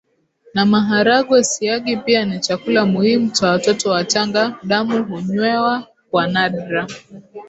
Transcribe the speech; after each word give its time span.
na 0.53 0.63
maharagwe 0.71 1.43
Siagi 1.43 1.97
pia 1.97 2.25
ni 2.25 2.39
chakula 2.39 2.85
muhimu 2.85 3.29
cha 3.29 3.47
watoto 3.49 3.89
wachanga 3.89 4.55
Damu 4.63 5.03
hunywewa 5.03 5.87
kwa 6.11 6.27
nadra 6.27 6.87